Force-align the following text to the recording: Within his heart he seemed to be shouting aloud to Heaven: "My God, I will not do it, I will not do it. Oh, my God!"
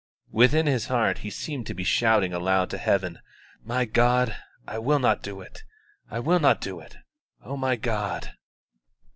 Within 0.31 0.65
his 0.65 0.87
heart 0.87 1.19
he 1.19 1.29
seemed 1.29 1.67
to 1.67 1.75
be 1.75 1.83
shouting 1.83 2.33
aloud 2.33 2.71
to 2.71 2.79
Heaven: 2.79 3.19
"My 3.63 3.85
God, 3.85 4.35
I 4.67 4.79
will 4.79 4.97
not 4.97 5.21
do 5.21 5.41
it, 5.41 5.63
I 6.09 6.17
will 6.19 6.39
not 6.39 6.59
do 6.59 6.79
it. 6.79 6.97
Oh, 7.43 7.55
my 7.55 7.75
God!" 7.75 8.33